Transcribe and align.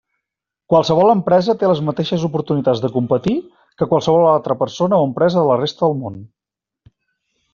Qualsevol 0.73 1.11
empresa 1.13 1.53
té 1.63 1.67
les 1.71 1.81
mateixes 1.89 2.23
oportunitats 2.29 2.81
de 2.85 2.91
competir 2.95 3.35
que 3.81 3.89
qualsevol 3.93 4.25
altra 4.31 4.57
persona 4.65 5.01
o 5.03 5.07
empresa 5.11 5.41
de 5.43 5.47
la 5.51 5.59
resta 5.63 5.87
del 5.91 5.97
món. 6.03 6.17